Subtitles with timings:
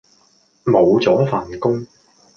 [0.63, 1.85] 無咗份工